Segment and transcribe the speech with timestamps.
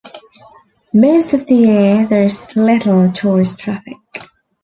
[0.95, 3.97] Most of the year there is little tourist traffic.